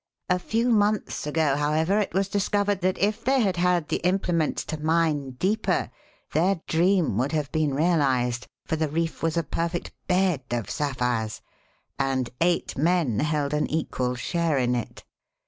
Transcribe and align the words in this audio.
A 0.29 0.39
few 0.39 0.69
months 0.71 1.27
ago, 1.27 1.55
however, 1.55 1.99
it 1.99 2.11
was 2.11 2.27
discovered 2.27 2.81
that 2.81 2.97
if 2.97 3.23
they 3.23 3.39
had 3.41 3.57
had 3.57 3.87
the 3.87 3.97
implements 3.97 4.65
to 4.65 4.81
mine 4.81 5.33
deeper, 5.37 5.91
their 6.33 6.59
dream 6.65 7.19
would 7.19 7.33
have 7.33 7.51
been 7.51 7.75
realized, 7.75 8.47
for 8.65 8.75
the 8.77 8.89
reef 8.89 9.21
was 9.21 9.37
a 9.37 9.43
perfect 9.43 9.91
bed 10.07 10.41
of 10.49 10.71
sapphires 10.71 11.43
and 11.99 12.31
eight 12.41 12.75
men 12.75 13.19
held 13.19 13.53
an 13.53 13.69
equal 13.69 14.15
share 14.15 14.57
in 14.57 14.73
it. 14.73 15.03